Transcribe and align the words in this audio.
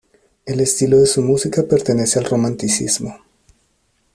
El 0.47 0.61
estilo 0.61 0.97
de 0.97 1.05
su 1.05 1.21
música 1.21 1.61
pertenece 1.61 2.17
al 2.17 2.25
romanticismo. 2.25 3.19